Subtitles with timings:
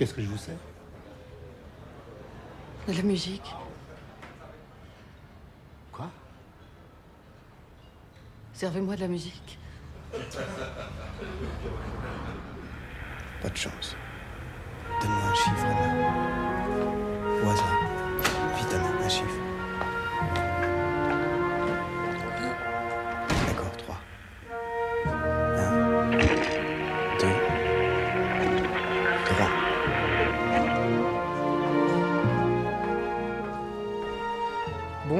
[0.00, 0.56] Qu'est-ce que je vous sers?
[2.88, 3.54] De la musique.
[5.92, 6.10] Quoi?
[8.54, 9.58] Servez-moi de la musique.
[13.42, 13.94] Pas de chance.
[15.02, 15.88] Donne-moi un chiffre, Anna.
[17.44, 17.80] Au hasard.
[18.56, 19.39] Vite, Anna, un chiffre.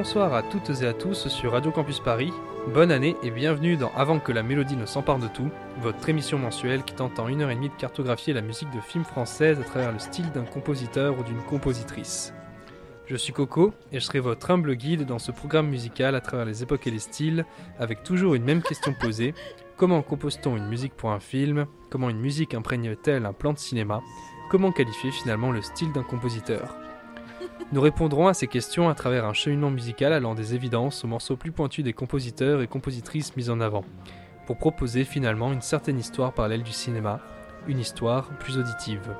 [0.03, 2.33] Bonsoir à toutes et à tous sur Radio Campus Paris.
[2.73, 6.39] Bonne année et bienvenue dans Avant que la mélodie ne s'empare de tout, votre émission
[6.39, 9.59] mensuelle qui tente en une heure et demie de cartographier la musique de films françaises
[9.59, 12.33] à travers le style d'un compositeur ou d'une compositrice.
[13.05, 16.47] Je suis Coco et je serai votre humble guide dans ce programme musical à travers
[16.47, 17.45] les époques et les styles,
[17.77, 19.35] avec toujours une même question posée
[19.77, 21.67] comment compose-t-on une musique pour un film?
[21.91, 24.01] Comment une musique imprègne-t-elle un plan de cinéma?
[24.49, 26.75] Comment qualifier finalement le style d'un compositeur?
[27.71, 31.37] Nous répondrons à ces questions à travers un cheminement musical allant des évidences aux morceaux
[31.37, 33.85] plus pointus des compositeurs et compositrices mis en avant,
[34.45, 37.21] pour proposer finalement une certaine histoire parallèle du cinéma,
[37.67, 39.15] une histoire plus auditive.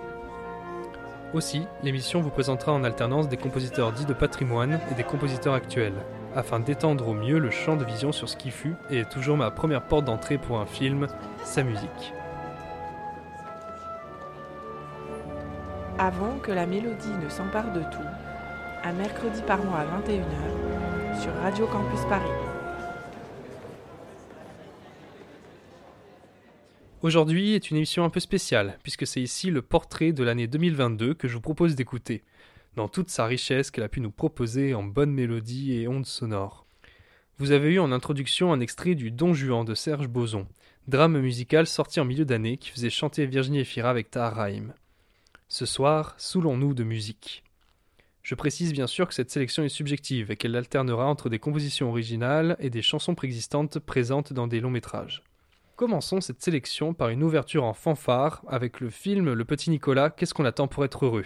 [1.33, 6.05] Aussi, l'émission vous présentera en alternance des compositeurs dits de patrimoine et des compositeurs actuels,
[6.35, 9.37] afin d'étendre au mieux le champ de vision sur ce qui fut et est toujours
[9.37, 11.07] ma première porte d'entrée pour un film,
[11.45, 12.13] sa musique.
[15.97, 18.30] Avant que la mélodie ne s'empare de tout,
[18.83, 22.31] un mercredi par mois à 21h sur Radio Campus Paris.
[27.03, 31.13] Aujourd'hui est une émission un peu spéciale, puisque c'est ici le portrait de l'année 2022
[31.13, 32.23] que je vous propose d'écouter,
[32.75, 36.65] dans toute sa richesse qu'elle a pu nous proposer en bonnes mélodies et ondes sonores.
[37.37, 40.47] Vous avez eu en introduction un extrait du Don Juan de Serge Boson,
[40.87, 44.49] drame musical sorti en milieu d'année qui faisait chanter Virginie Efira avec Tahar.
[45.47, 47.43] Ce soir, saoulons-nous de musique.
[48.23, 51.89] Je précise bien sûr que cette sélection est subjective et qu'elle alternera entre des compositions
[51.89, 55.23] originales et des chansons préexistantes présentes dans des longs métrages.
[55.75, 60.35] Commençons cette sélection par une ouverture en fanfare avec le film Le Petit Nicolas, Qu'est-ce
[60.35, 61.25] qu'on attend pour être heureux?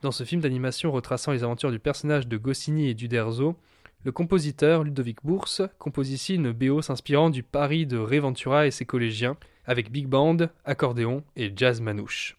[0.00, 3.56] Dans ce film d'animation retraçant les aventures du personnage de Goscinny et d'Uderzo,
[4.04, 8.84] le compositeur Ludovic Bourse compose ici une BO s'inspirant du Paris de Réventura et ses
[8.84, 9.36] collégiens,
[9.66, 12.36] avec big band, accordéon et jazz manouche.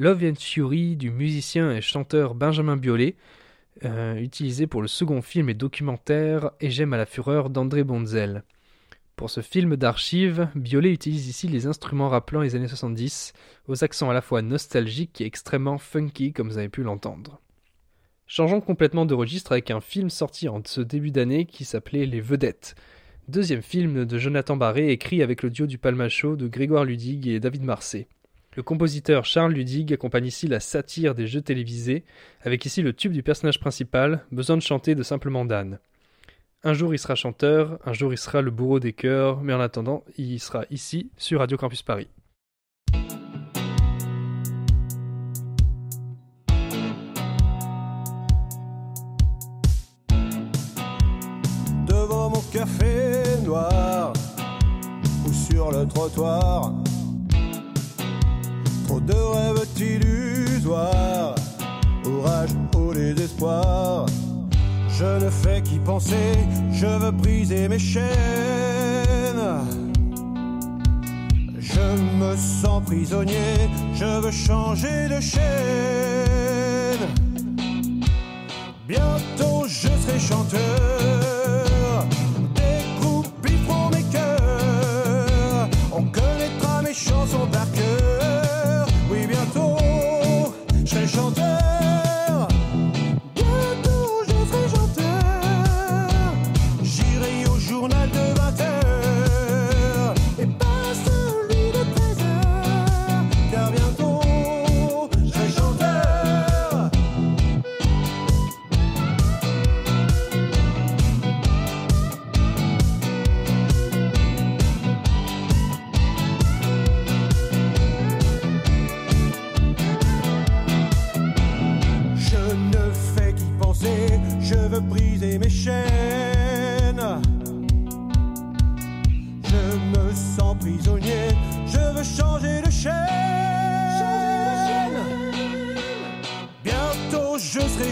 [0.00, 3.16] Love and Fury du musicien et chanteur Benjamin Biolay,
[3.84, 8.44] euh, utilisé pour le second film et documentaire Et j'aime à la fureur d'André Bonzel.
[9.16, 13.32] Pour ce film d'archives, Biolay utilise ici les instruments rappelant les années 70,
[13.66, 17.40] aux accents à la fois nostalgiques et extrêmement funky comme vous avez pu l'entendre.
[18.28, 22.20] Changeons complètement de registre avec un film sorti en ce début d'année qui s'appelait Les
[22.20, 22.76] Vedettes.
[23.26, 27.40] Deuxième film de Jonathan Barré écrit avec le duo du Palmacho de Grégoire Ludig et
[27.40, 28.06] David Marseille.
[28.56, 32.04] Le compositeur Charles Ludig accompagne ici la satire des jeux télévisés,
[32.42, 35.78] avec ici le tube du personnage principal, besoin de chanter de simplement Dan.
[36.64, 39.60] Un jour il sera chanteur, un jour il sera le bourreau des chœurs, mais en
[39.60, 42.08] attendant, il sera ici sur Radio Campus Paris.
[51.86, 54.12] Devant mon café noir
[55.24, 56.74] ou sur le trottoir,
[58.88, 61.34] trop de rêves illusoires,
[62.06, 64.06] orage au désespoir.
[64.98, 66.34] Je ne fais qu'y penser,
[66.72, 68.06] je veux briser mes chaînes.
[71.58, 71.86] Je
[72.20, 73.54] me sens prisonnier,
[73.94, 77.04] je veux changer de chaîne.
[78.88, 81.27] Bientôt je serai chanteur.
[91.18, 91.67] Je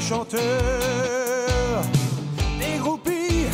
[0.06, 1.82] je serai chanteur.
[2.60, 3.46] Les groupies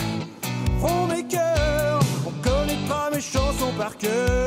[0.80, 4.41] feront mes cœurs, on connaîtra mes chansons par cœur.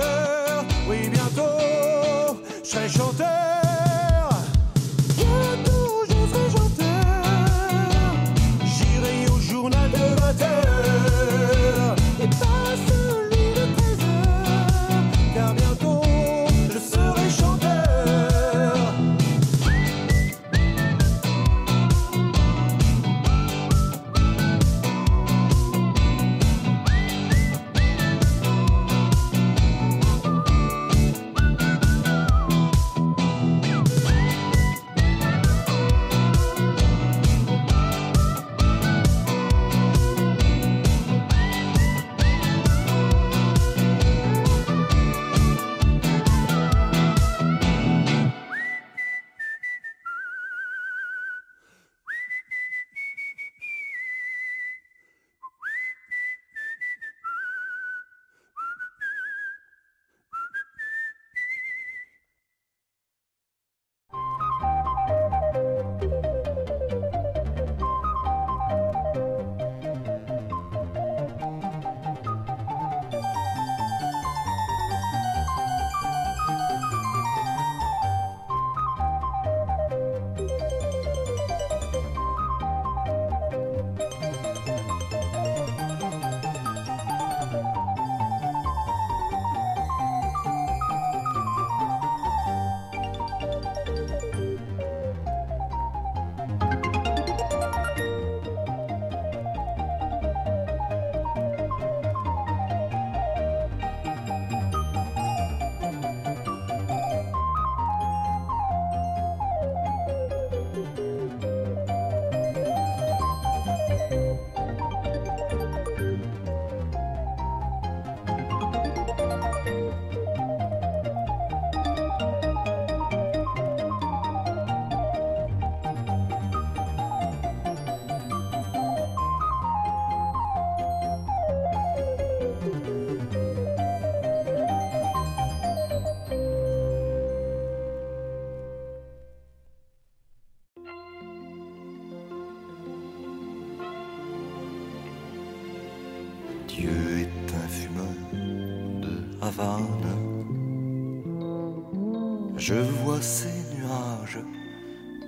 [152.57, 153.47] Je vois ces
[153.77, 154.39] nuages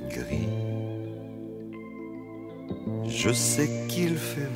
[0.10, 0.50] gris.
[3.07, 4.50] Je sais qu'il fait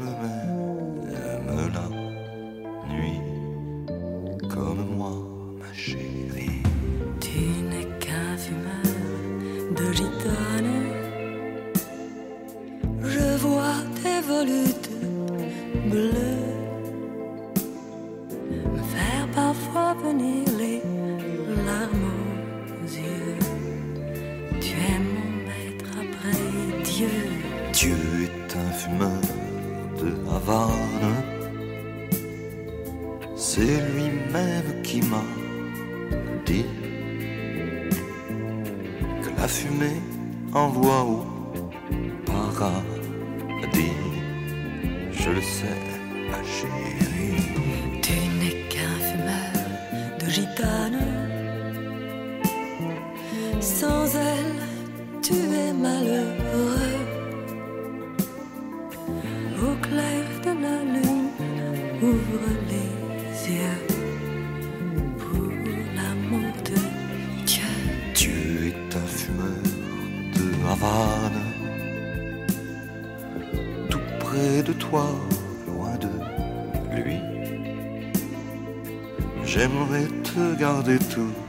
[80.84, 81.41] te garder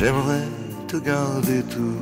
[0.00, 0.48] J'aimerais
[0.88, 1.99] te garder toute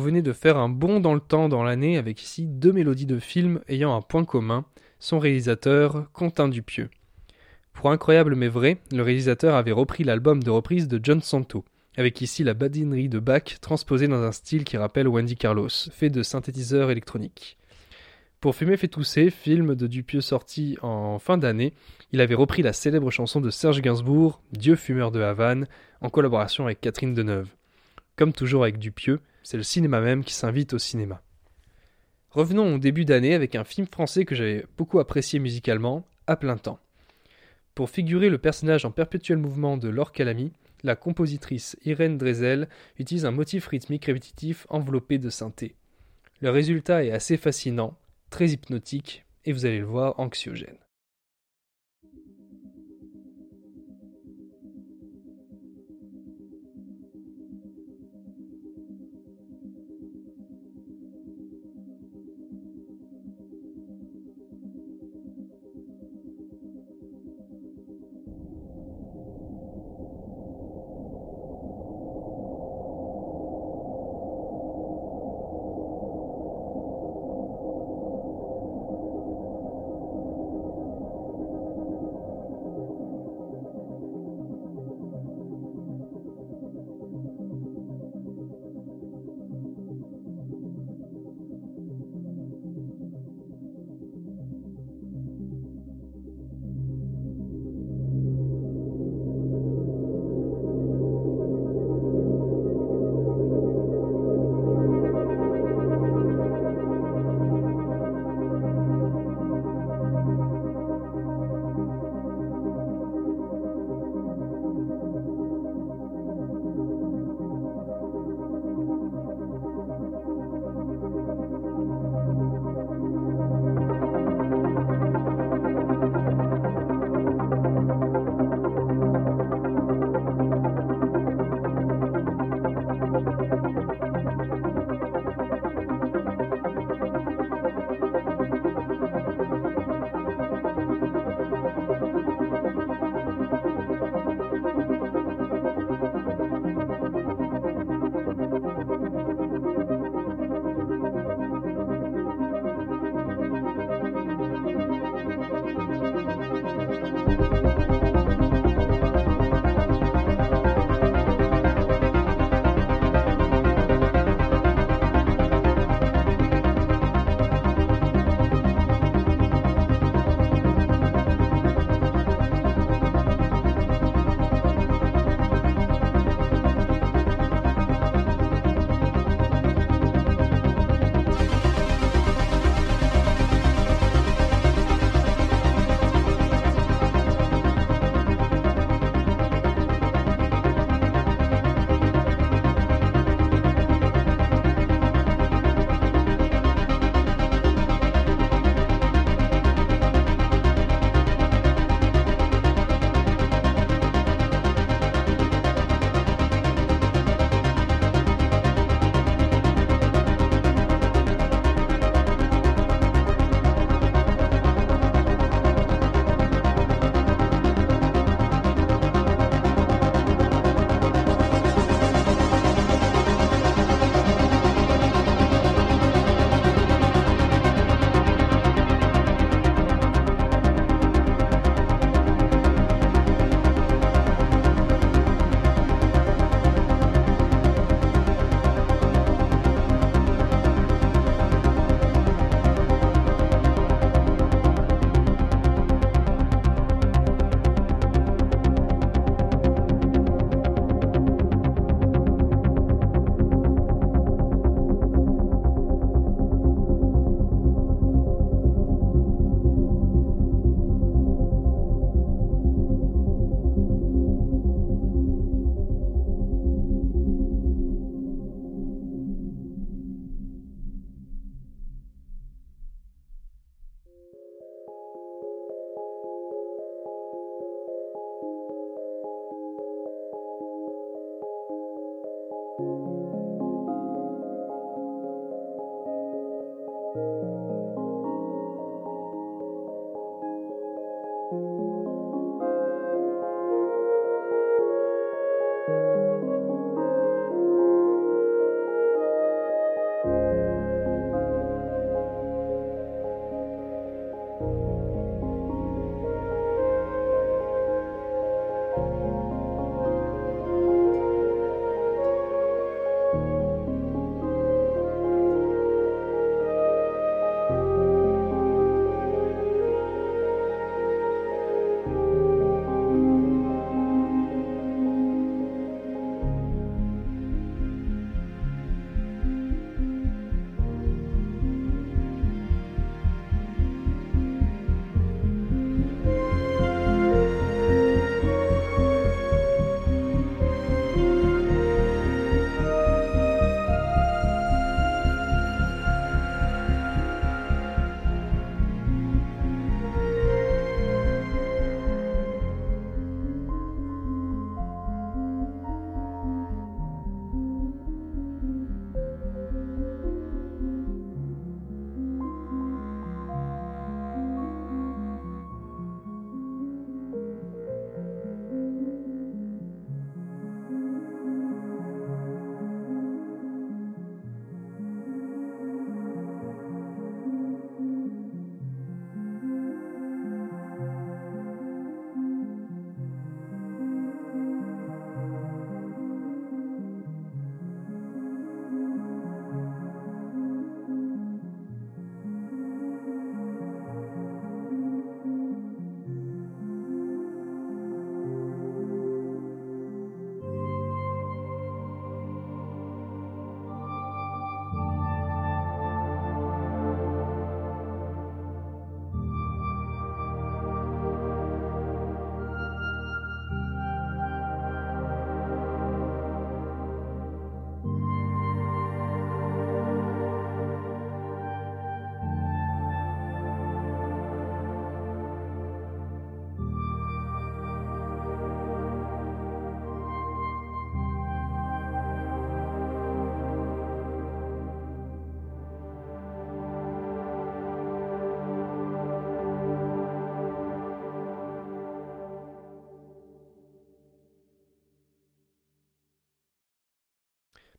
[0.00, 3.04] Vous venez de faire un bond dans le temps dans l'année avec ici deux mélodies
[3.04, 4.64] de films ayant un point commun,
[4.98, 6.88] son réalisateur, Quentin Dupieux.
[7.74, 11.66] Pour incroyable mais vrai, le réalisateur avait repris l'album de reprise de John Santo,
[11.98, 16.08] avec ici la badinerie de Bach transposée dans un style qui rappelle Wendy Carlos, fait
[16.08, 17.58] de synthétiseurs électroniques.
[18.40, 21.74] Pour Fumer fait tousser, film de Dupieux sorti en fin d'année,
[22.12, 25.66] il avait repris la célèbre chanson de Serge Gainsbourg, Dieu fumeur de Havane,
[26.00, 27.50] en collaboration avec Catherine Deneuve.
[28.16, 31.22] Comme toujours avec Dupieux, c'est le cinéma même qui s'invite au cinéma.
[32.30, 36.56] Revenons au début d'année avec un film français que j'avais beaucoup apprécié musicalement, À plein
[36.56, 36.78] temps.
[37.74, 43.24] Pour figurer le personnage en perpétuel mouvement de Laure Calamy, la compositrice Irène Drezel utilise
[43.24, 45.74] un motif rythmique répétitif enveloppé de synthé.
[46.40, 47.98] Le résultat est assez fascinant,
[48.30, 50.78] très hypnotique et vous allez le voir anxiogène.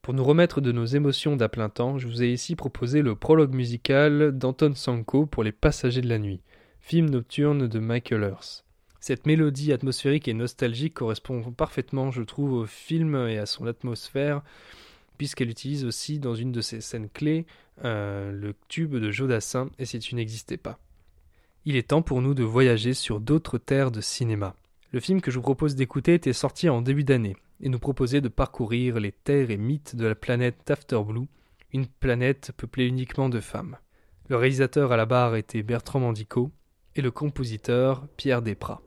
[0.01, 3.13] Pour nous remettre de nos émotions d'à plein temps, je vous ai ici proposé le
[3.13, 6.41] prologue musical d'Anton Sanko pour Les Passagers de la Nuit,
[6.79, 8.65] film nocturne de Michael Earth.
[8.99, 14.41] Cette mélodie atmosphérique et nostalgique correspond parfaitement, je trouve, au film et à son atmosphère,
[15.19, 17.45] puisqu'elle utilise aussi dans une de ses scènes clés
[17.85, 20.79] euh, le tube de Jodassin et si tu n'existais pas.
[21.65, 24.55] Il est temps pour nous de voyager sur d'autres terres de cinéma.
[24.93, 28.21] Le film que je vous propose d'écouter était sorti en début d'année et nous proposait
[28.21, 31.27] de parcourir les terres et mythes de la planète Afterblue,
[31.73, 33.77] une planète peuplée uniquement de femmes.
[34.29, 36.51] Le réalisateur à la barre était Bertrand Mandico
[36.95, 38.81] et le compositeur Pierre Desprats.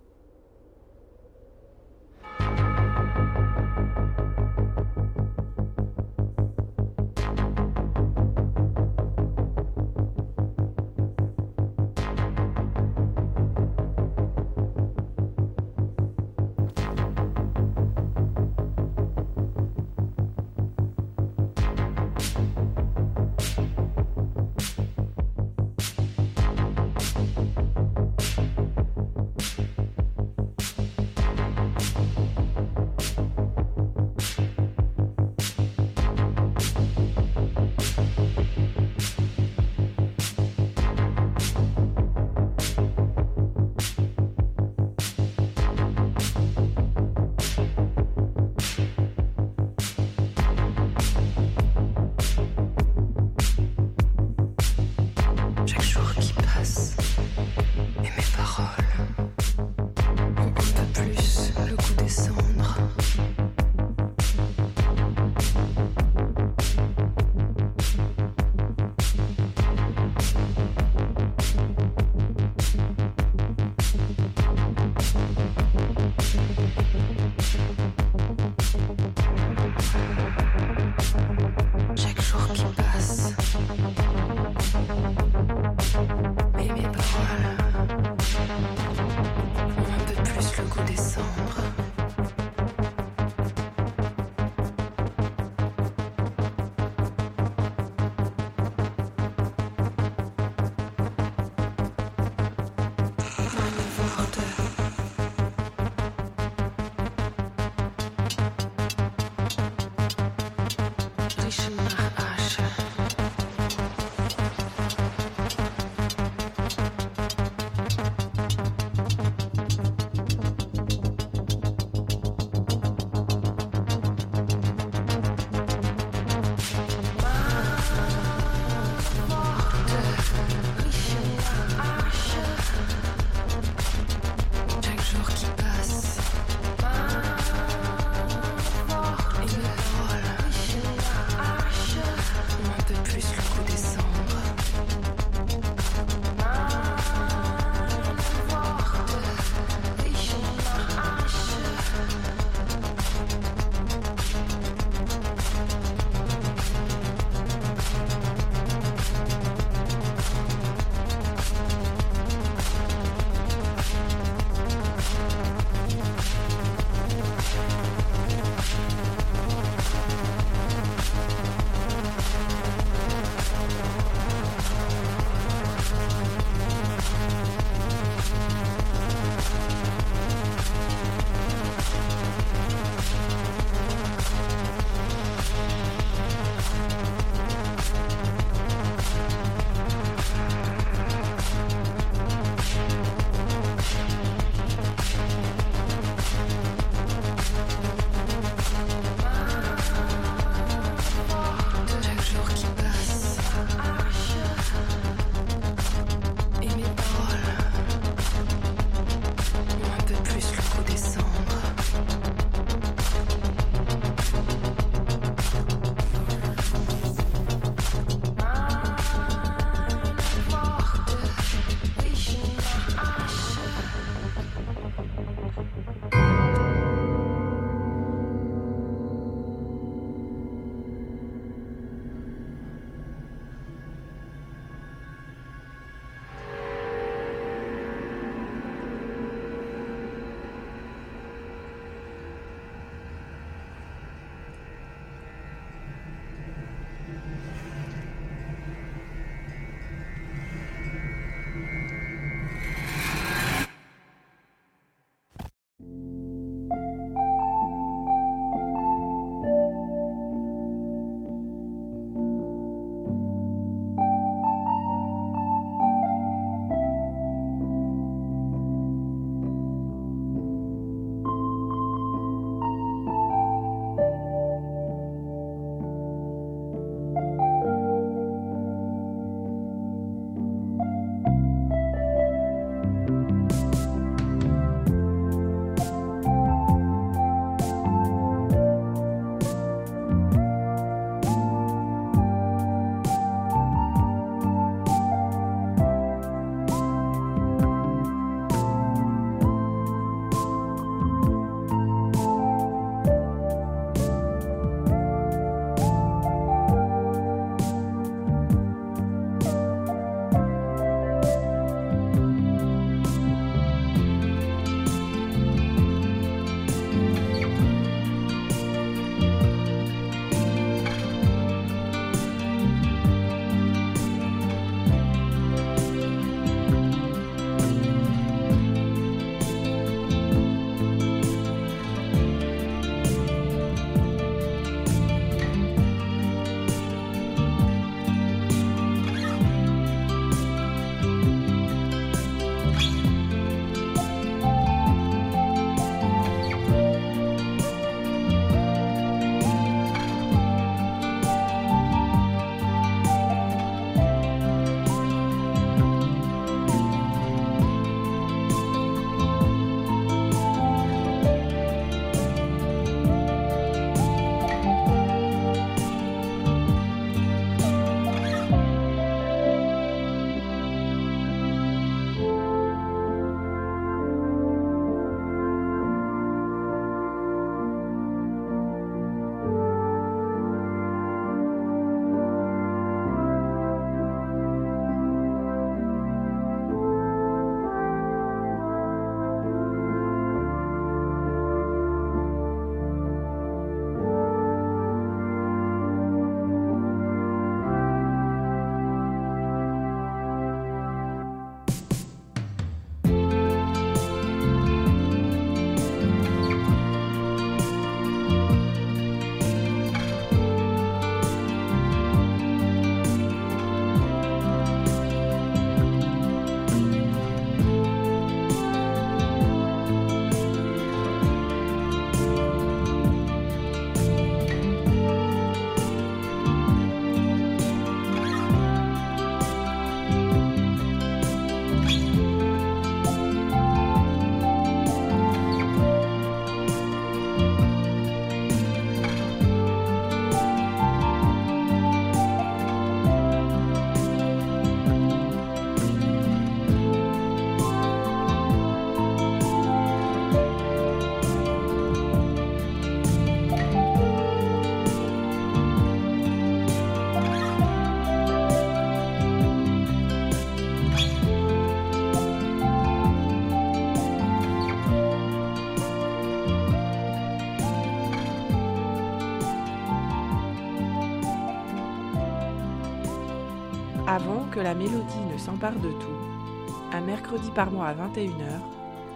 [474.55, 478.61] Que la mélodie ne s'empare de tout, un mercredi par mois à 21h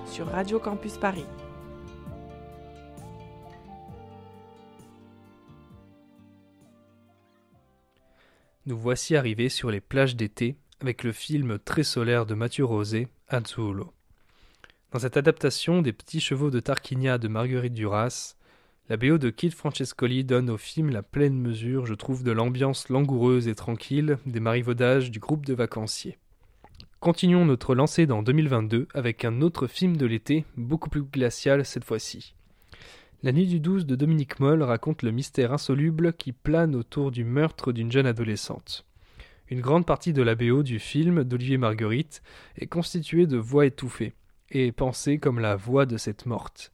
[0.05, 1.27] sur Radio Campus Paris.
[8.67, 13.07] Nous voici arrivés sur les plages d'été avec le film très solaire de Mathieu Rosé,
[13.29, 13.93] Azzurro.
[14.91, 18.35] Dans cette adaptation des Petits chevaux de Tarquinia de Marguerite Duras,
[18.89, 22.89] la BO de Kid Francescoli donne au film la pleine mesure, je trouve, de l'ambiance
[22.89, 26.17] langoureuse et tranquille des marivaudages du groupe de vacanciers.
[26.99, 31.85] Continuons notre lancée dans 2022 avec un autre film de l'été, beaucoup plus glacial cette
[31.85, 32.35] fois-ci.
[33.23, 37.25] La nuit du 12 de Dominique Moll raconte le mystère insoluble qui plane autour du
[37.25, 38.87] meurtre d'une jeune adolescente.
[39.51, 42.23] Une grande partie de la BO du film d'Olivier Marguerite
[42.57, 44.15] est constituée de voix étouffées,
[44.51, 46.73] et pensée comme la voix de cette morte.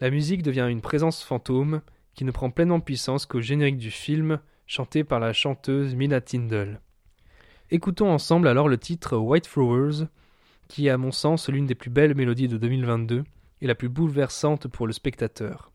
[0.00, 1.80] La musique devient une présence fantôme
[2.14, 6.80] qui ne prend pleinement puissance qu'au générique du film, chanté par la chanteuse Mina Tindall.
[7.70, 10.06] Écoutons ensemble alors le titre White Flowers,
[10.68, 13.24] qui est à mon sens l'une des plus belles mélodies de 2022
[13.60, 15.70] et la plus bouleversante pour le spectateur.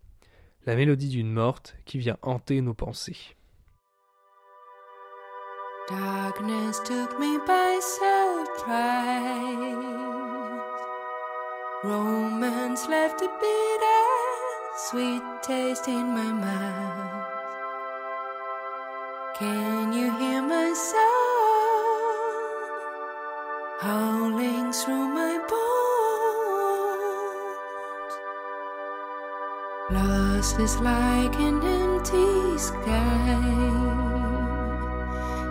[0.65, 3.35] La mélodie d'une morte qui vient hanter nos pensées.
[5.89, 9.49] Darkness took me by surprise.
[12.87, 14.08] Left a
[14.87, 17.27] sweet taste in my mouth.
[19.37, 20.99] Can you hear my soul
[23.81, 25.73] howling through my bones?
[29.91, 33.35] Lost is like an empty sky.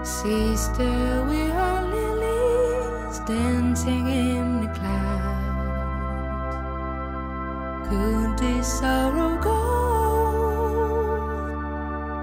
[0.04, 5.27] Sister, we are lilies dancing in the clouds.
[7.88, 9.56] Could this sorrow go?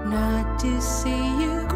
[0.08, 1.75] Not to see you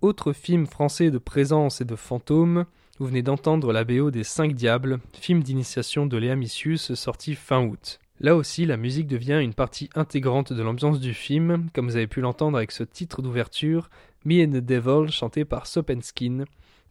[0.00, 2.66] Autre film français de présence et de fantômes,
[3.00, 7.66] vous venez d'entendre la BO des Cinq Diables, film d'initiation de Léa Missius sorti fin
[7.66, 7.98] août.
[8.20, 12.06] Là aussi, la musique devient une partie intégrante de l'ambiance du film, comme vous avez
[12.06, 13.90] pu l'entendre avec ce titre d'ouverture,
[14.24, 16.44] Me and the Devil, chanté par Sopenskin,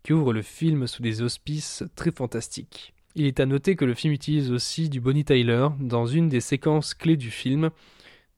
[0.04, 2.94] qui ouvre le film sous des auspices très fantastiques.
[3.16, 6.42] Il est à noter que le film utilise aussi du Bonnie Tyler dans une des
[6.42, 7.70] séquences clés du film,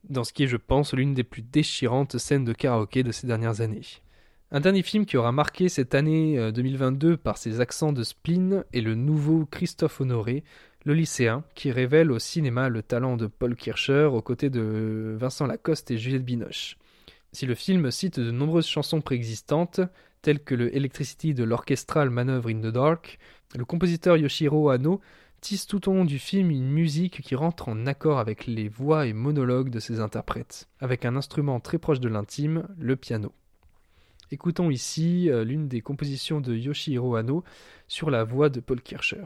[0.07, 3.25] dans ce qui est, je pense, l'une des plus déchirantes scènes de karaoké de ces
[3.25, 3.81] dernières années.
[4.51, 8.63] Un dernier film qui aura marqué cette année euh, 2022 par ses accents de spleen
[8.73, 10.43] est le nouveau Christophe Honoré,
[10.85, 15.45] le lycéen, qui révèle au cinéma le talent de Paul Kircher aux côtés de Vincent
[15.45, 16.77] Lacoste et Juliette Binoche.
[17.31, 19.81] Si le film cite de nombreuses chansons préexistantes,
[20.23, 23.19] telles que le Electricity de l'orchestral Manœuvre in the Dark,
[23.55, 24.99] le compositeur Yoshiro Hano
[25.41, 29.05] tisse tout au long du film une musique qui rentre en accord avec les voix
[29.05, 33.31] et monologues de ses interprètes, avec un instrument très proche de l'intime, le piano.
[34.31, 37.43] Écoutons ici euh, l'une des compositions de Yoshihiro Hano
[37.87, 39.23] sur la voix de Paul Kircher.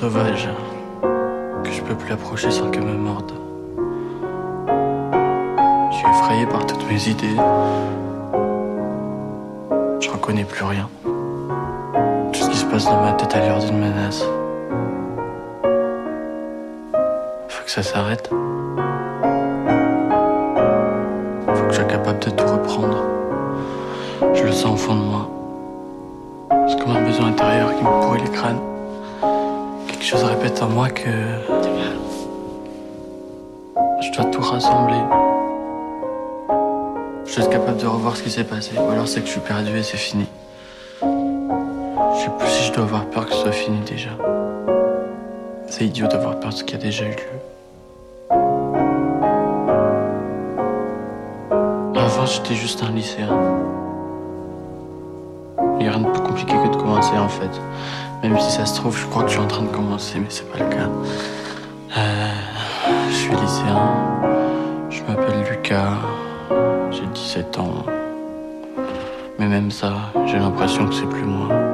[0.00, 0.48] Sauvage
[1.62, 3.32] que je peux plus approcher sans qu'elle me morde.
[5.90, 7.36] Je suis effrayé par toutes mes idées.
[10.00, 10.88] Je reconnais plus rien.
[11.04, 14.24] Tout ce qui se passe dans ma tête a l'air d'une menace.
[17.48, 18.30] Faut que ça s'arrête.
[21.46, 23.04] Faut que je sois capable de tout reprendre.
[24.32, 25.28] Je le sens au fond de moi.
[26.68, 28.69] C'est comme un besoin intérieur qui me pourrit les crânes.
[30.10, 31.08] Quelque chose répète en moi que.
[34.00, 34.98] Je dois tout rassembler.
[37.24, 38.72] Je dois être capable de revoir ce qui s'est passé.
[38.76, 40.26] Ou alors c'est que je suis perdu et c'est fini.
[41.00, 44.10] Je sais plus si je dois avoir peur que ce soit fini déjà.
[45.68, 47.40] C'est idiot d'avoir peur de ce qui a déjà eu lieu.
[51.94, 53.28] Avant, j'étais juste un lycéen.
[55.80, 57.50] Il n'y a rien de plus compliqué que de commencer en fait.
[58.22, 60.26] Même si ça se trouve, je crois que je suis en train de commencer, mais
[60.28, 60.90] c'est pas le cas.
[61.96, 62.30] Euh,
[63.08, 63.90] je suis lycéen,
[64.90, 65.94] je m'appelle Lucas,
[66.90, 67.86] j'ai 17 ans.
[69.38, 69.94] Mais même ça,
[70.26, 71.69] j'ai l'impression que c'est plus moi.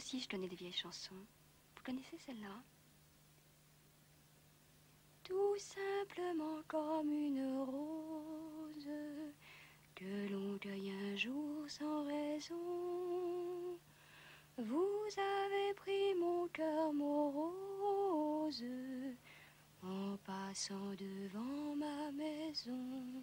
[0.00, 1.26] Aussi, je donnais des vieilles chansons.
[1.76, 2.56] Vous connaissez celle-là?
[5.22, 8.88] Tout simplement comme une rose
[9.94, 13.78] que l'on cueille un jour sans raison.
[14.56, 18.64] Vous avez pris mon cœur morose
[19.82, 23.22] en passant devant ma maison.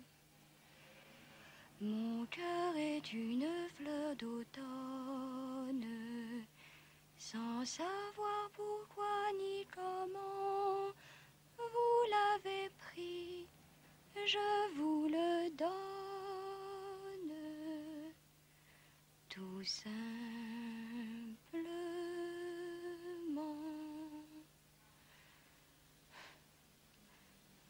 [1.82, 6.07] Mon cœur est une fleur d'automne,
[7.32, 10.94] sans savoir pourquoi ni comment.
[11.58, 13.50] Vous l'avez pris,
[14.16, 14.48] je
[14.78, 17.34] vous le donne,
[19.28, 19.98] tout simplement.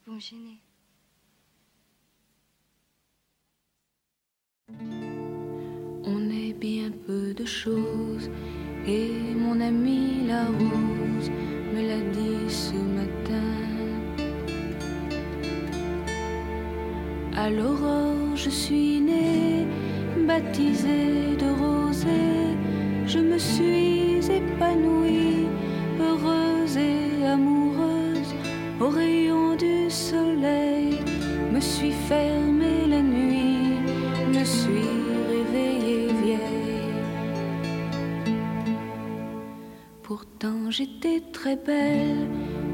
[0.05, 0.61] Vous me gênez.
[6.03, 8.29] On est bien peu de choses
[8.85, 11.29] et mon ami la rose
[11.73, 13.53] me l'a dit ce matin.
[17.35, 19.65] À l'aurore, je suis née,
[20.27, 22.57] baptisée de rosée.
[23.05, 25.47] Je me suis épanouie,
[26.01, 28.33] heureuse et amoureuse.
[28.81, 30.99] Au rayon du soleil,
[31.53, 32.36] me suis fermée
[40.69, 42.27] J'étais très belle,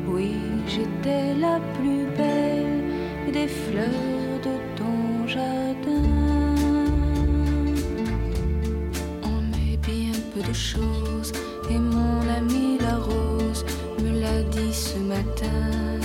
[0.08, 0.34] oui
[0.68, 6.10] j'étais la plus belle des fleurs de ton jardin.
[9.24, 11.32] On est bien peu de choses
[11.70, 13.64] et mon ami la rose
[14.04, 16.00] me l'a dit ce matin.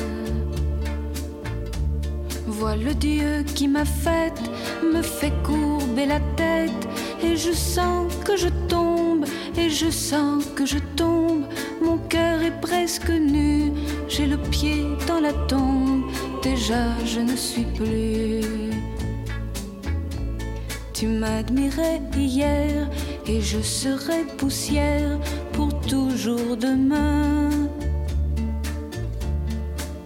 [2.46, 4.40] Vois le Dieu qui m'a faite,
[4.84, 6.88] me fait courber la tête,
[7.22, 9.24] et je sens que je tombe,
[9.56, 11.17] et je sens que je tombe.
[12.88, 13.70] Presque nu,
[14.08, 16.04] j'ai le pied dans la tombe,
[16.42, 18.40] déjà je ne suis plus.
[20.94, 22.88] Tu m'admirais hier,
[23.26, 25.18] et je serai poussière
[25.52, 27.50] pour toujours demain.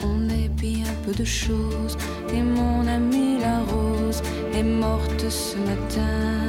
[0.04, 1.96] On est bien peu de choses
[2.34, 4.20] et mon amie la rose
[4.54, 6.41] est morte ce matin.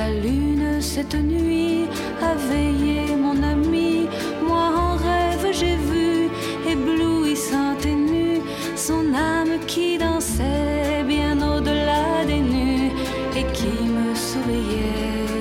[0.00, 1.84] La lune cette nuit
[2.22, 4.08] a veillé mon ami.
[4.48, 6.30] Moi en rêve j'ai vu,
[6.66, 8.40] éblouissante et nue,
[8.76, 12.92] son âme qui dansait bien au-delà des nues
[13.36, 15.36] et qui me souriait.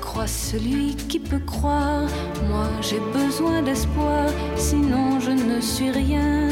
[0.00, 2.06] Crois celui qui peut croire,
[2.48, 6.48] moi j'ai besoin d'espoir, sinon je ne suis rien.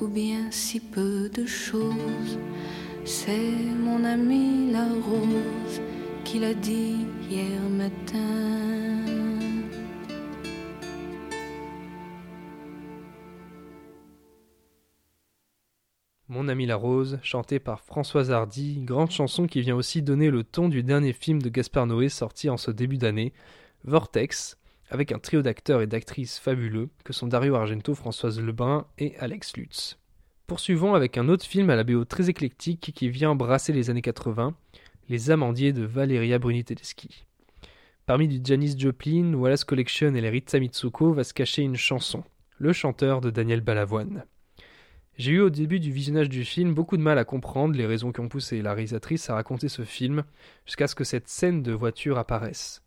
[0.00, 2.38] Ou bien si peu de choses,
[3.28, 5.80] mon ami la rose
[6.24, 8.14] qui l'a dit hier matin.
[16.28, 20.44] Mon ami la rose, chanté par Françoise Hardy, grande chanson qui vient aussi donner le
[20.44, 23.32] ton du dernier film de Gaspard Noé sorti en ce début d'année,
[23.84, 24.58] Vortex,
[24.90, 29.56] avec un trio d'acteurs et d'actrices fabuleux que sont Dario Argento, Françoise Lebrun et Alex
[29.56, 29.98] Lutz.
[30.46, 34.00] Poursuivons avec un autre film à la BO très éclectique qui vient embrasser les années
[34.00, 34.54] 80,
[35.08, 37.24] Les Amandiers de Valeria Bruni Tedeschi.
[38.06, 42.22] Parmi du Janis Joplin, Wallace Collection et les Ritza Mitsuko va se cacher une chanson,
[42.58, 44.24] Le chanteur de Daniel Balavoine.
[45.18, 48.12] J'ai eu au début du visionnage du film beaucoup de mal à comprendre les raisons
[48.12, 50.22] qui ont poussé la réalisatrice à raconter ce film
[50.64, 52.84] jusqu'à ce que cette scène de voiture apparaisse,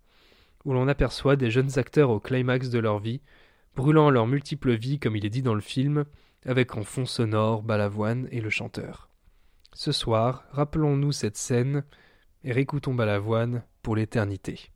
[0.64, 3.20] où l'on aperçoit des jeunes acteurs au climax de leur vie,
[3.76, 6.06] brûlant leurs multiples vies comme il est dit dans le film,
[6.46, 9.10] avec en fond sonore Balavoine et le chanteur.
[9.74, 11.84] Ce soir, rappelons-nous cette scène
[12.44, 14.72] et réécoutons Balavoine pour l'éternité.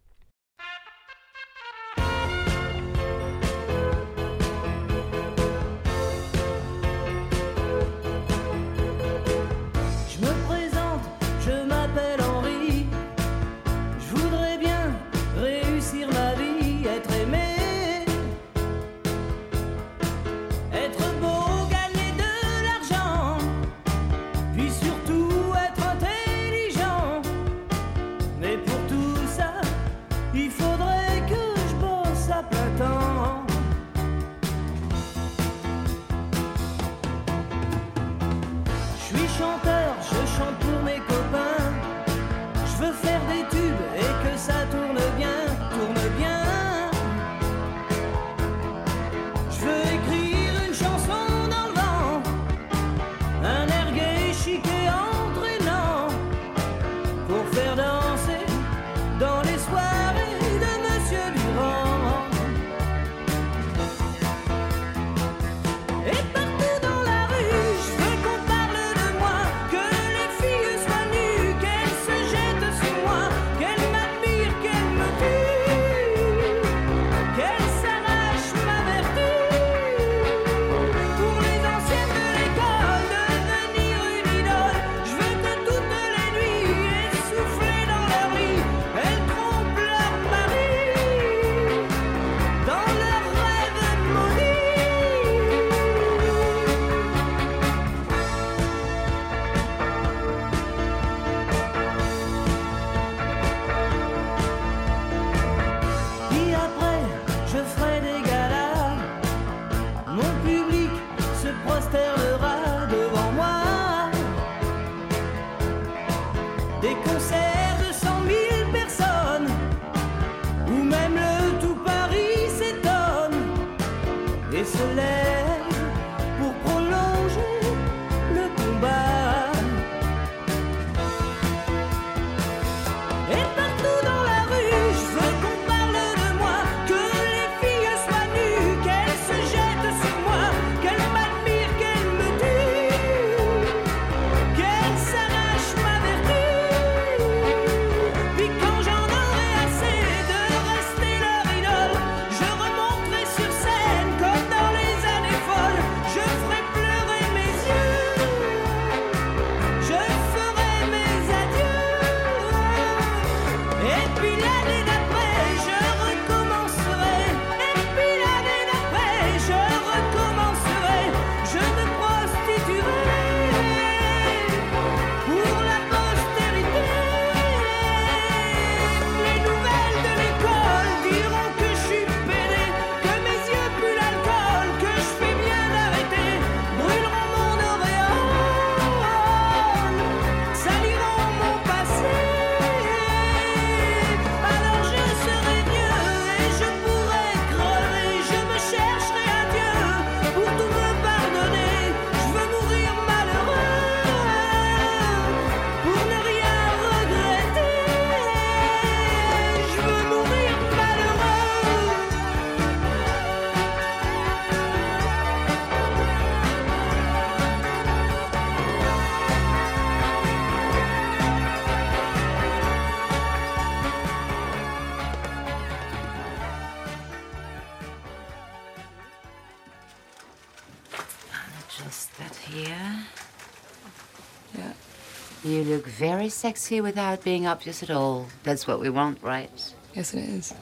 [235.93, 238.25] Very sexy without being obvious at all.
[238.43, 239.73] That's what we want, right?
[239.93, 240.53] Yes, it is.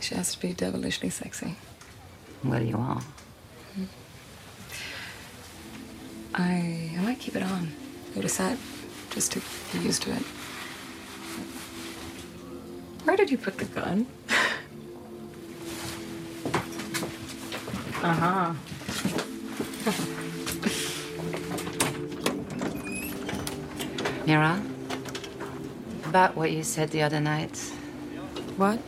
[0.00, 1.56] She has to be devilishly sexy.
[2.44, 3.02] Well, you are.
[6.34, 7.72] I I might keep it on.
[8.14, 8.56] Go to set,
[9.10, 9.40] just to
[9.72, 10.22] get used to it.
[13.04, 14.06] Where did you put the gun?
[18.02, 18.54] uh huh.
[24.28, 24.62] Mira,
[26.04, 27.56] about what you said the other night.
[28.58, 28.78] What?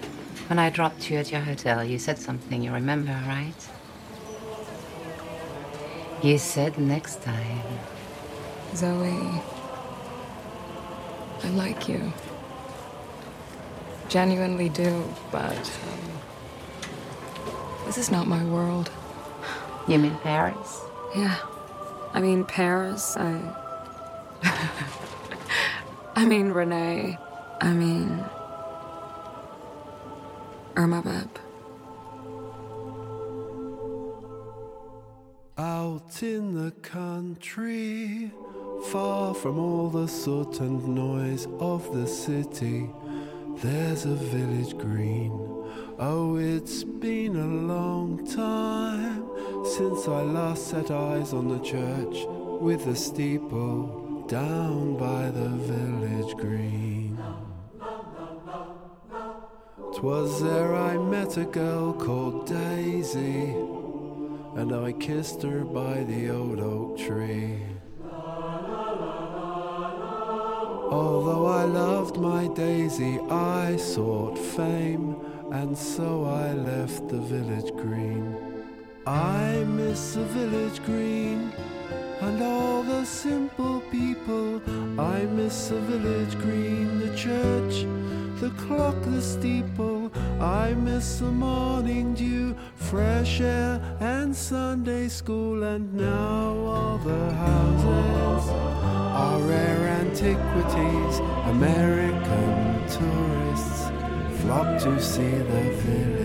[0.50, 3.54] When I dropped you at your hotel, you said something you remember, right?
[6.22, 7.62] You said next time.
[8.74, 9.40] Zoe,
[11.42, 12.12] I like you.
[14.10, 16.18] Genuinely do, but um,
[17.86, 18.90] this is not my world.
[19.88, 20.82] You mean Paris?
[21.16, 21.38] Yeah.
[22.12, 23.68] I mean, Paris, I.
[26.20, 27.16] I mean, Renee.
[27.62, 28.22] I mean.
[30.76, 31.30] Irma Beb.
[35.56, 38.30] Out in the country,
[38.90, 42.90] far from all the soot and noise of the city,
[43.62, 45.32] there's a village green.
[45.98, 49.24] Oh, it's been a long time
[49.64, 52.26] since I last set eyes on the church
[52.60, 57.18] with the steeple down by the village green.
[59.96, 63.56] Twas there I met a girl called Daisy,
[64.54, 67.58] and I kissed her by the old oak tree.
[70.92, 75.16] Although I loved my Daisy, I sought fame,
[75.50, 78.36] and so I left the village green.
[79.08, 81.52] I miss the village green
[82.20, 84.60] and all the simple people.
[85.00, 87.86] I miss the village green, the church,
[88.40, 90.12] the clock, the steeple.
[90.40, 95.62] I miss the morning dew, fresh air, and Sunday school.
[95.62, 101.18] And now all the houses are rare antiquities.
[101.56, 103.80] American tourists
[104.42, 106.19] flock to see the village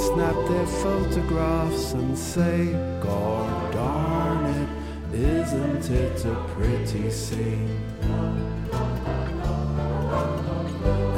[0.00, 2.72] snap their photographs and say,
[3.02, 4.68] God darn it,
[5.14, 7.68] isn't it a pretty scene?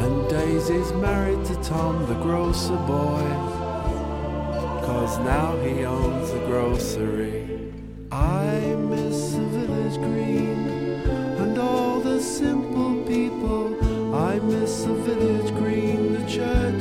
[0.02, 3.24] And Daisy's married to Tom, the grocer boy,
[4.86, 7.72] cause now he owns a grocery.
[8.10, 8.58] I
[8.90, 10.66] miss the village green
[11.42, 13.76] and all the simple people.
[14.14, 16.71] I miss the village green, the church,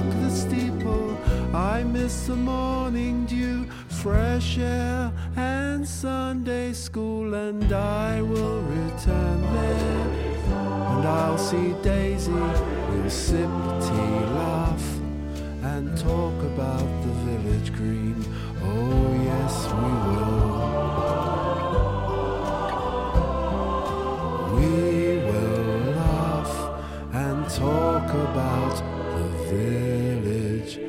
[0.00, 1.18] the the steeple.
[1.54, 7.34] I miss the morning dew, fresh air, and Sunday school.
[7.34, 10.06] And I will return there,
[10.92, 12.32] and I'll see Daisy.
[12.32, 13.50] We'll sip
[13.86, 14.86] tea laugh,
[15.62, 18.24] and talk about the village green.
[18.62, 20.50] Oh, yes, we will.
[24.56, 24.72] We
[25.28, 26.54] will laugh
[27.12, 28.61] and talk about
[29.52, 30.80] village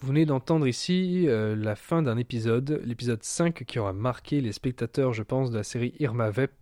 [0.00, 4.50] Vous venez d'entendre ici euh, la fin d'un épisode, l'épisode 5 qui aura marqué les
[4.50, 6.52] spectateurs, je pense, de la série Irma Vep,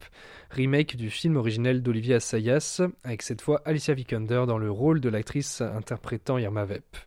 [0.50, 5.08] remake du film originel d'Olivier Assayas, avec cette fois Alicia Vikander dans le rôle de
[5.08, 6.98] l'actrice interprétant Irma Vep.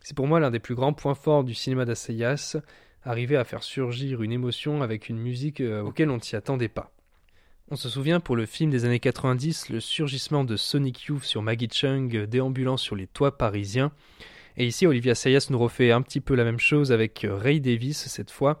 [0.00, 2.56] C'est pour moi l'un des plus grands points forts du cinéma d'Assayas,
[3.04, 6.68] arriver à faire surgir une émotion avec une musique euh, auquel on ne s'y attendait
[6.68, 6.95] pas.
[7.68, 11.42] On se souvient pour le film des années 90 le surgissement de Sonic Youth sur
[11.42, 13.90] Maggie Chung euh, déambulant sur les toits parisiens.
[14.56, 17.60] Et ici, Olivia Sayas nous refait un petit peu la même chose avec euh, Ray
[17.60, 18.60] Davis cette fois,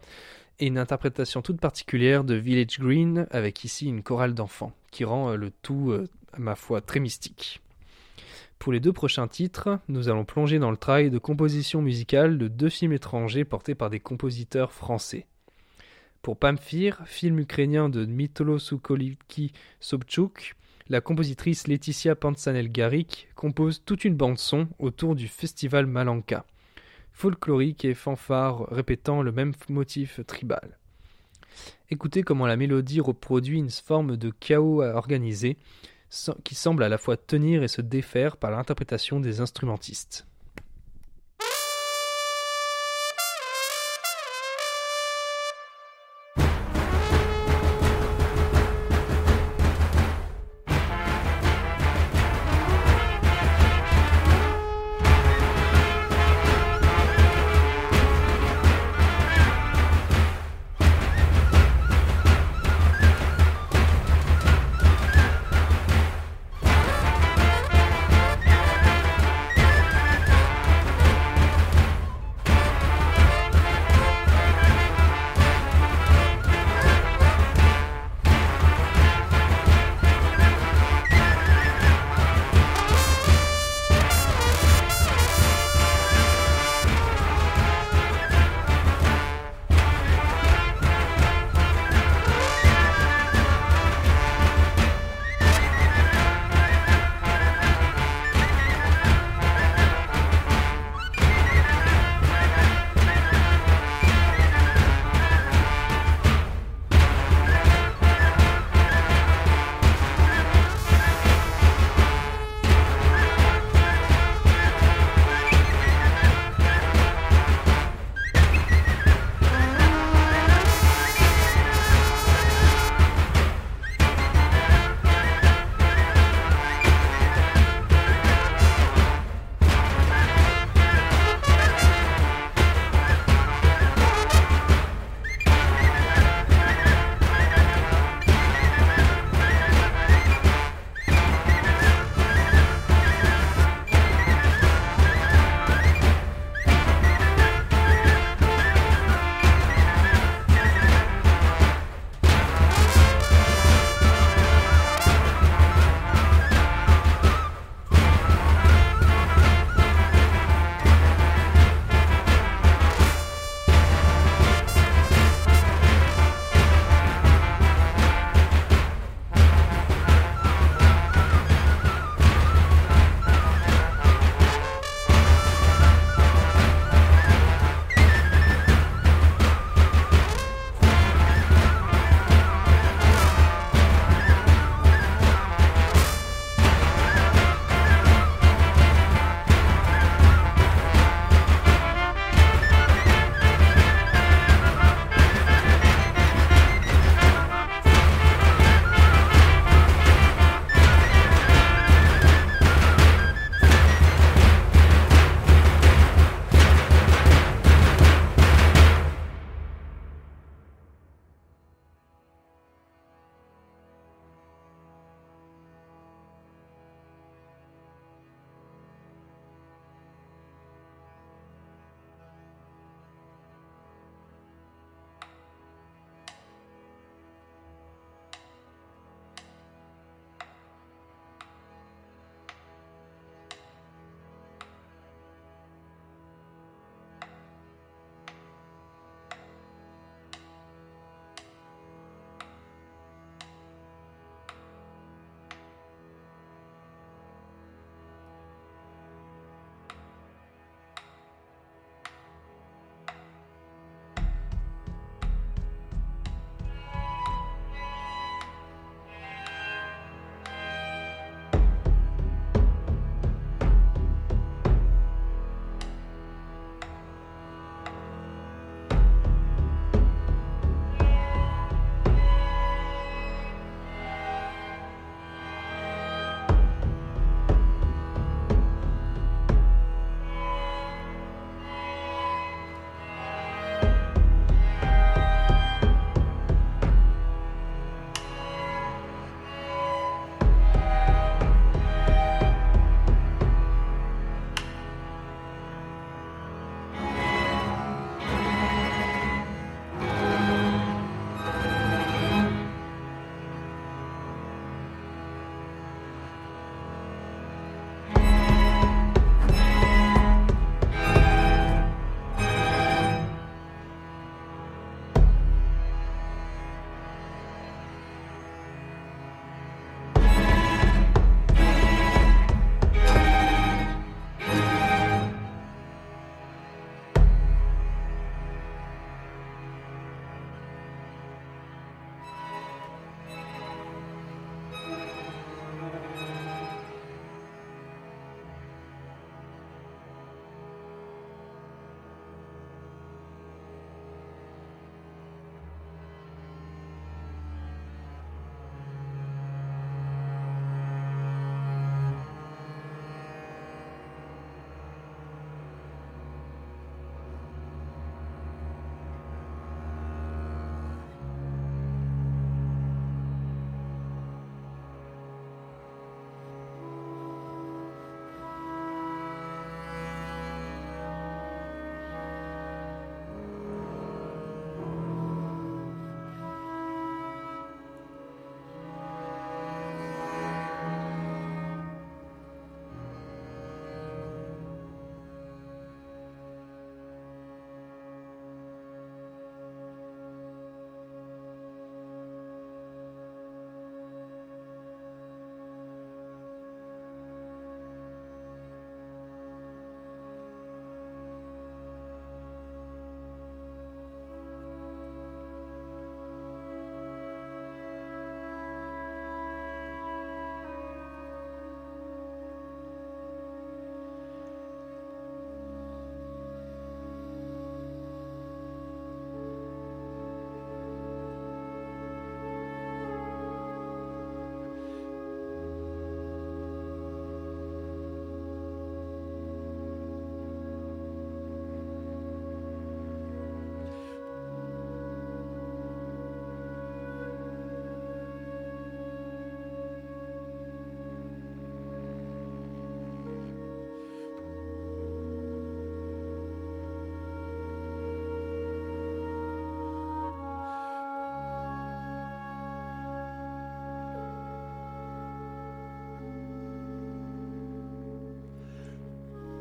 [0.58, 5.30] et une interprétation toute particulière de Village Green avec ici une chorale d'enfants, qui rend
[5.30, 5.96] euh, le tout,
[6.32, 7.60] à ma foi, très mystique.
[8.58, 12.48] Pour les deux prochains titres, nous allons plonger dans le travail de composition musicale de
[12.48, 15.26] deux films étrangers portés par des compositeurs français.
[16.26, 20.56] Pour Pamphir, film ukrainien de Dmytro Sokolivki Sobchuk,
[20.88, 26.44] la compositrice Laetitia Pansanel-Garik compose toute une bande-son autour du festival Malanka,
[27.12, 30.80] folklorique et fanfare répétant le même motif tribal.
[31.90, 35.56] Écoutez comment la mélodie reproduit une forme de chaos organisé
[36.42, 40.26] qui semble à la fois tenir et se défaire par l'interprétation des instrumentistes.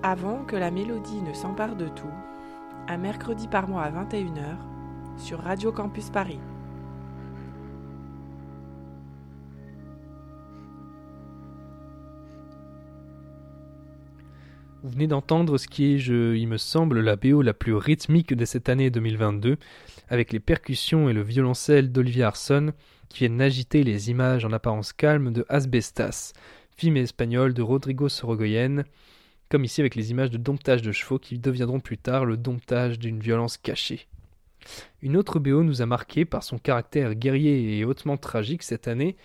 [0.08, 2.14] Avant que la mélodie ne s'empare de tout,
[2.88, 4.56] un mercredi par mois à 21h
[5.18, 6.38] sur Radio Campus Paris.
[14.84, 18.45] Vous venez d'entendre ce qui est, il me semble, la BO la plus rythmique de
[18.45, 19.58] cette année 2022,
[20.10, 22.74] avec les percussions et le violoncelle d'Olivier Arson,
[23.10, 26.34] qui viennent agiter les images en apparence calme de Asbestas,
[26.77, 28.84] film espagnol de Rodrigo Sorogoyen,
[29.49, 32.99] comme ici avec les images de domptage de chevaux qui deviendront plus tard le domptage
[32.99, 34.07] d'une violence cachée.
[35.01, 39.15] Une autre BO nous a marqué par son caractère guerrier et hautement tragique cette année,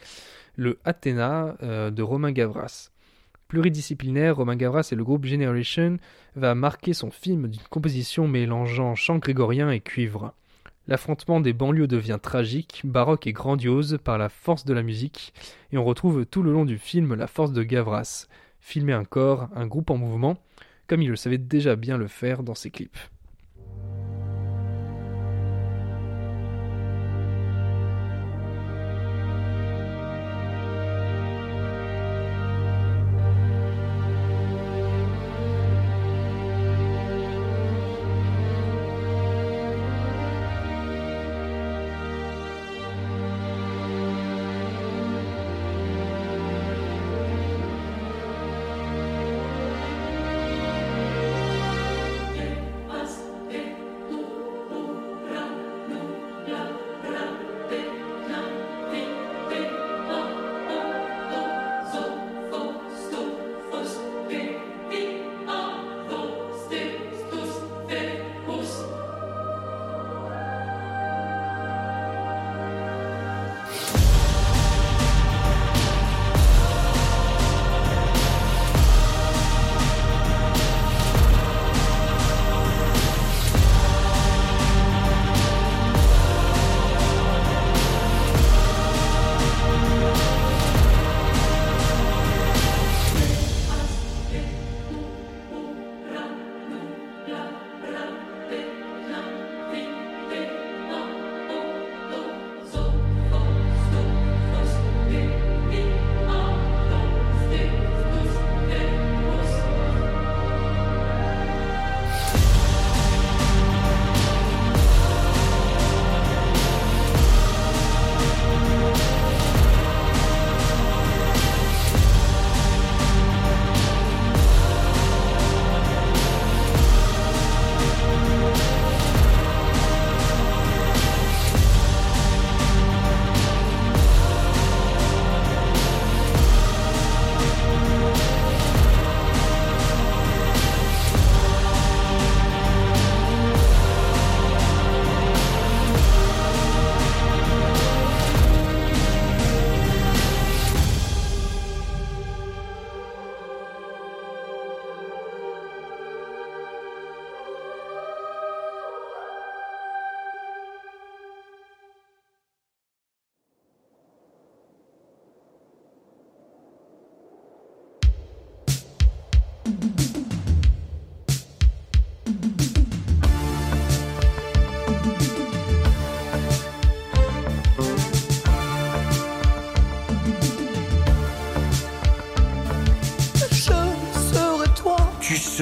[0.57, 2.91] le Athéna euh, de Romain Gavras.
[3.49, 5.97] Pluridisciplinaire, Romain Gavras et le groupe Generation
[6.37, 10.35] va marquer son film d'une composition mélangeant chant grégorien et cuivre.
[10.87, 15.33] L'affrontement des banlieues devient tragique, baroque et grandiose par la force de la musique,
[15.73, 18.27] et on retrouve tout le long du film la force de Gavras,
[18.61, 20.37] filmer un corps, un groupe en mouvement,
[20.87, 22.99] comme il le savait déjà bien le faire dans ses clips.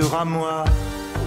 [0.08, 0.64] Seras moi,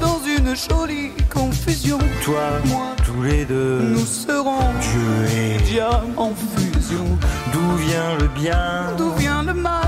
[0.01, 1.99] dans une jolie confusion.
[2.25, 3.79] toi, Moi, tous les deux.
[3.79, 7.05] nous serons Dieu et diamants en fusion.
[7.53, 9.87] d'où vient le bien D'où vient le mal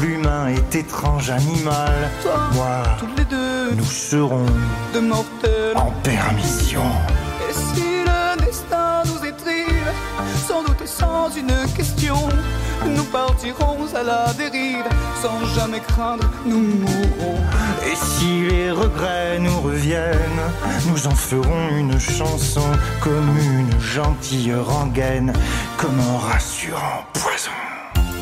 [0.00, 1.92] L'humain est étrange animal.
[2.22, 4.46] Toi, Moi, tous les deux, nous serons
[4.94, 5.76] de mortels.
[5.76, 6.82] en permission.
[7.50, 9.86] Et si le destin nous étrive,
[10.48, 12.16] sans doute et sans une question,
[12.86, 14.84] nous partirons à la dérive,
[15.22, 17.38] sans jamais craindre, nous mourrons.
[17.94, 20.50] Si les regrets nous reviennent,
[20.88, 22.64] nous en ferons une chanson
[23.00, 25.32] comme une gentille rengaine,
[25.76, 27.33] comme un rassurant poison.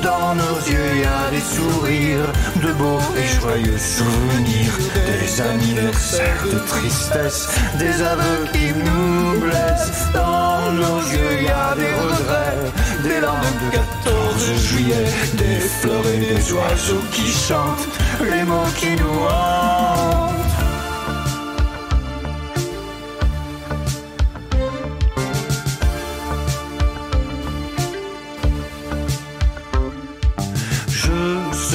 [0.02, 4.76] Dans nos yeux, il y a des sourires, de beaux et joyeux souvenirs,
[5.06, 7.48] des anniversaires de tristesse,
[7.78, 10.10] des aveux qui nous blessent.
[10.12, 12.72] Dans nos yeux, il y a des regrets,
[13.04, 17.88] des larmes de 14 juillet, des fleurs et des oiseaux qui chantent,
[18.20, 20.41] les mots qui nous hantent.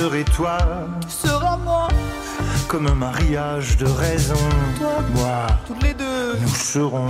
[0.07, 0.57] Serai toi,
[1.01, 1.87] Tu seras moi,
[2.69, 4.35] comme un mariage de raison.
[4.79, 7.09] Toi, Moi, toutes les deux, nous serons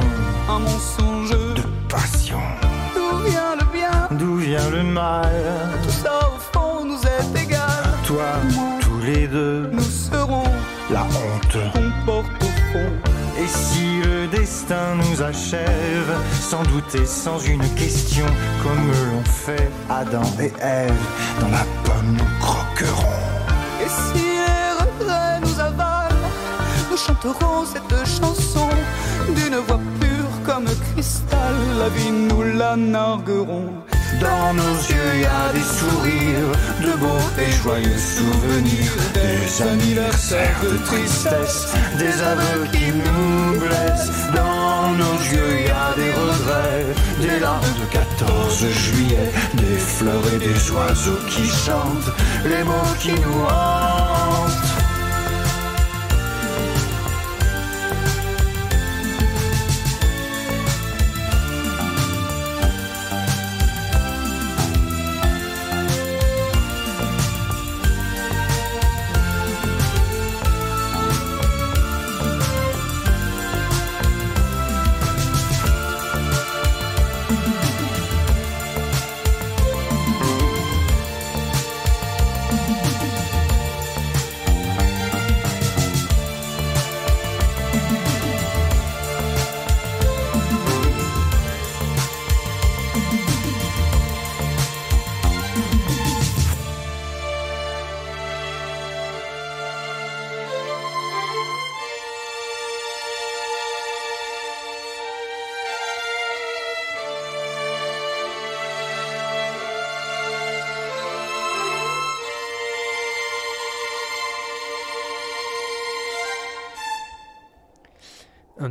[0.49, 1.29] un mensonge.
[1.29, 2.39] de passion.
[2.95, 4.07] D'où vient le bien?
[4.17, 5.29] D'où vient le mal?
[5.83, 7.83] Tout ça au fond nous est égal.
[8.05, 8.23] Toi,
[8.55, 10.43] Moi, tous les deux, nous serons
[10.89, 11.57] la honte.
[11.73, 12.91] qu'on porte au fond.
[13.39, 16.11] Et si le destin nous achève,
[16.41, 18.25] sans douter, sans une question,
[18.63, 20.91] comme l'ont fait Adam et Ève,
[21.39, 23.19] dans la pomme nous croquerons.
[23.83, 26.31] Et si les regrets nous avalent,
[26.89, 28.69] nous chanterons cette chanson
[29.35, 31.55] d'une voix pure comme cristal.
[31.79, 33.69] La vie nous la narguerons.
[34.21, 40.77] Dans nos yeux, y a des sourires, de beaux et joyeux souvenirs, des anniversaires de
[40.85, 44.56] tristesse, des aveux qui nous blessent.
[44.95, 46.85] Nos yeux, y a des regrets,
[47.19, 52.11] des larmes de 14 juillet, des fleurs et des oiseaux qui chantent,
[52.45, 53.86] les mots qui nous.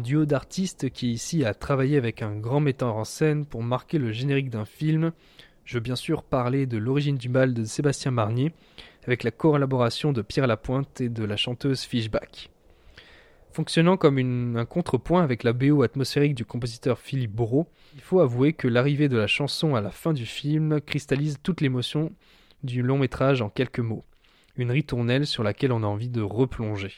[0.06, 4.12] Duo d'artistes qui ici a travaillé avec un grand metteur en scène pour marquer le
[4.12, 5.10] générique d'un film.
[5.64, 8.52] Je veux bien sûr parler de L'origine du mal de Sébastien Marnier,
[9.04, 12.50] avec la collaboration de Pierre Lapointe et de la chanteuse Fishback.
[13.50, 17.66] Fonctionnant comme un contrepoint avec la BO atmosphérique du compositeur Philippe Bourreau,
[17.96, 21.60] il faut avouer que l'arrivée de la chanson à la fin du film cristallise toute
[21.60, 22.12] l'émotion
[22.62, 24.04] du long métrage en quelques mots.
[24.54, 26.92] Une ritournelle sur laquelle on a envie de replonger.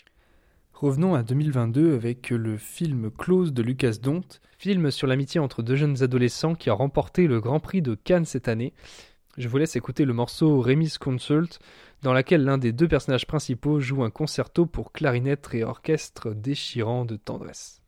[0.80, 4.22] Revenons à 2022 avec le film Close de Lucas Dont,
[4.59, 8.24] film sur l'amitié entre deux jeunes adolescents qui a remporté le Grand Prix de Cannes
[8.24, 8.72] cette année.
[9.36, 11.59] Je vous laisse écouter le morceau Rémi's Consult,
[12.02, 17.05] dans laquelle l'un des deux personnages principaux joue un concerto pour clarinette et orchestre déchirant
[17.05, 17.82] de tendresse.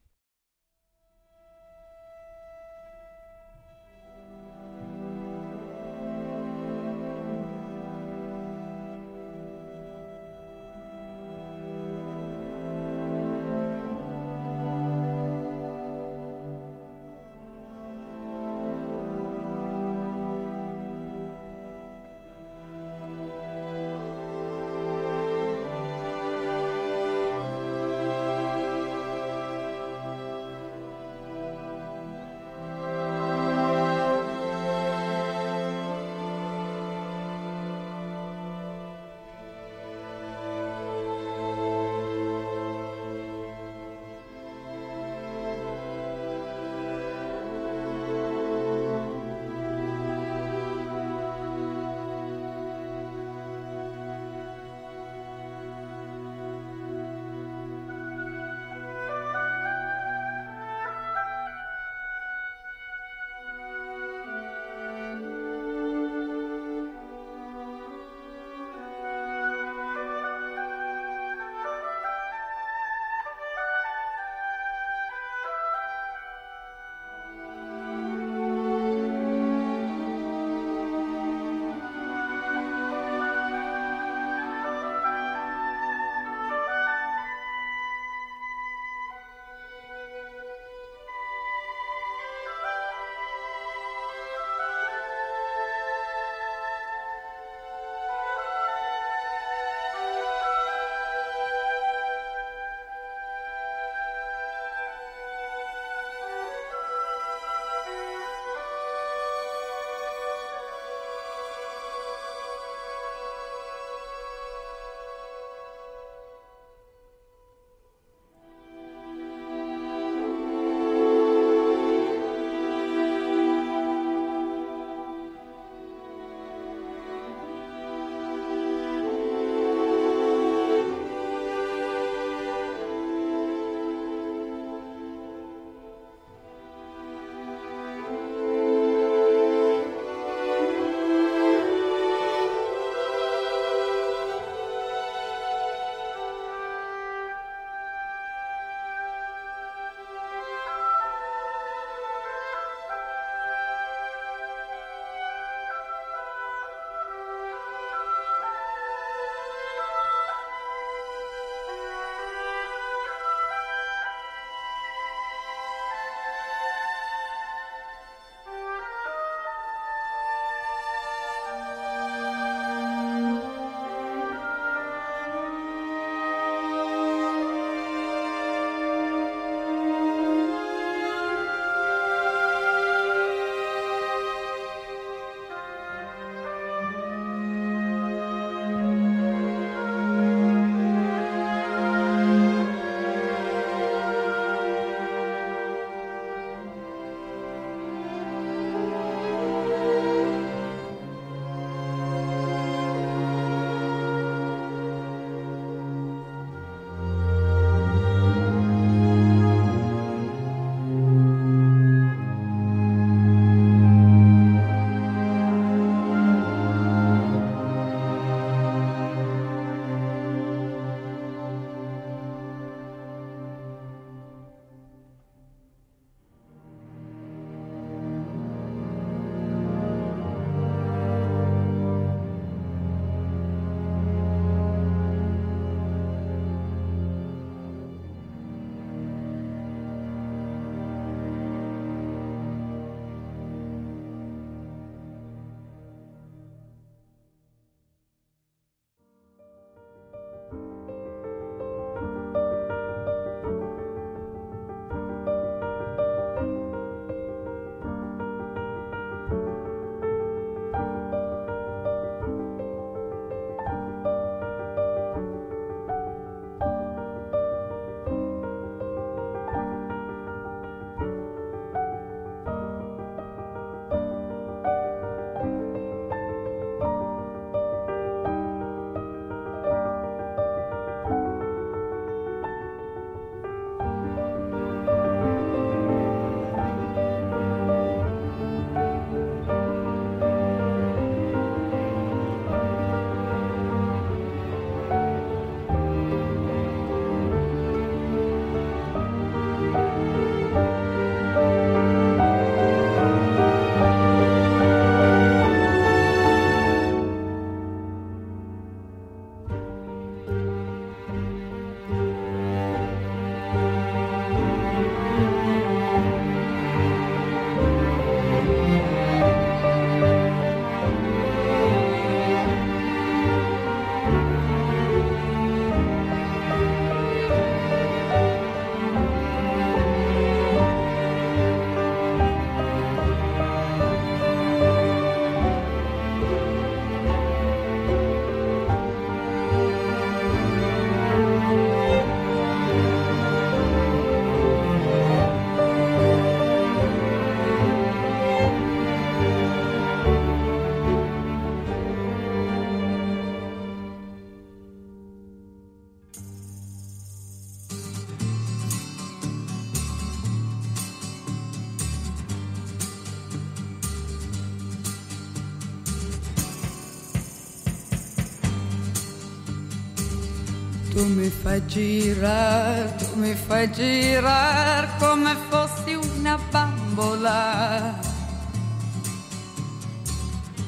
[371.01, 377.99] Tu mi fai girare, tu mi fai girare come fossi una bambola.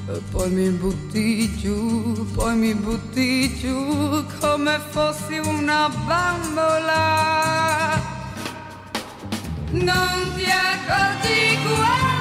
[0.09, 8.01] E poi mi butti giù, poi mi butti giù come fossi una bambola.
[9.73, 12.12] Non ti accorgi quando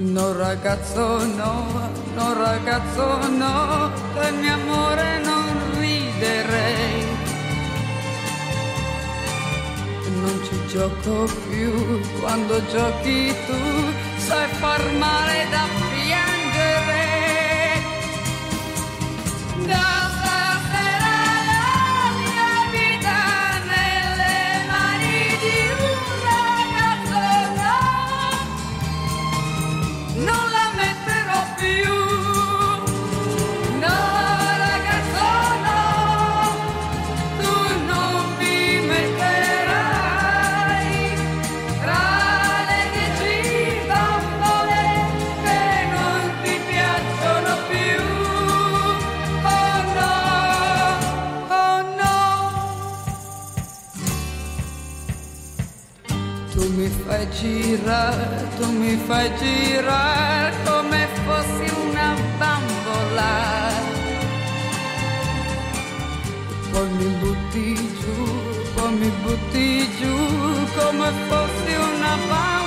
[0.00, 1.66] No ragazzo no,
[2.14, 5.44] no ragazzo no, del mio amore non
[5.76, 7.04] riderei.
[10.20, 13.58] Non ci gioco più, quando giochi tu
[14.18, 17.06] sai far male da piangere.
[19.66, 19.97] Da
[57.88, 63.32] tu mi fai girare come fossi una bambola.
[66.70, 68.24] Poi mi butti giù,
[68.74, 70.16] poi mi butti giù
[70.76, 72.57] come fossi una bambola.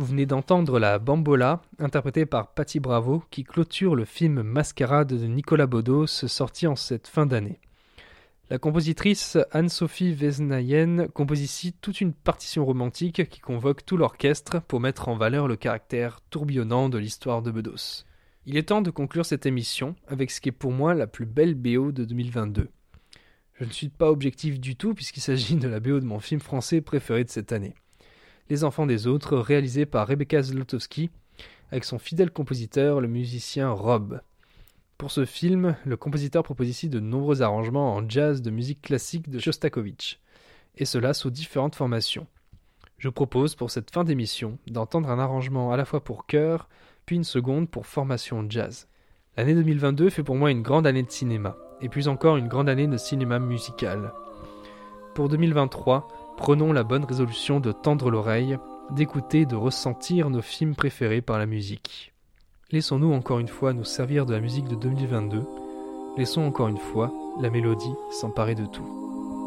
[0.00, 5.26] Vous venez d'entendre la Bambola, interprétée par Patti Bravo, qui clôture le film Mascarade de
[5.26, 7.60] Nicolas Bodos, sorti en cette fin d'année.
[8.48, 14.80] La compositrice Anne-Sophie Vesnayen compose ici toute une partition romantique qui convoque tout l'orchestre pour
[14.80, 18.09] mettre en valeur le caractère tourbillonnant de l'histoire de Bedos.
[18.52, 21.24] Il est temps de conclure cette émission avec ce qui est pour moi la plus
[21.24, 22.68] belle BO de 2022.
[23.54, 26.40] Je ne suis pas objectif du tout puisqu'il s'agit de la BO de mon film
[26.40, 27.74] français préféré de cette année.
[28.48, 31.10] Les enfants des autres, réalisé par Rebecca Zlotowski,
[31.70, 34.20] avec son fidèle compositeur, le musicien Rob.
[34.98, 39.30] Pour ce film, le compositeur propose ici de nombreux arrangements en jazz de musique classique
[39.30, 40.18] de Shostakovich,
[40.74, 42.26] et cela sous différentes formations.
[42.98, 46.68] Je propose pour cette fin d'émission d'entendre un arrangement à la fois pour chœur,
[47.14, 48.88] une seconde pour formation jazz.
[49.36, 52.68] L'année 2022 fait pour moi une grande année de cinéma, et plus encore une grande
[52.68, 54.12] année de cinéma musical.
[55.14, 58.58] Pour 2023, prenons la bonne résolution de tendre l'oreille,
[58.90, 62.12] d'écouter, de ressentir nos films préférés par la musique.
[62.72, 65.42] Laissons-nous encore une fois nous servir de la musique de 2022.
[66.16, 69.39] Laissons encore une fois la mélodie s'emparer de tout.